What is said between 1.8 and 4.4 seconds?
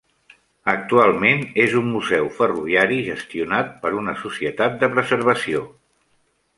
un museu ferroviari, gestionat por una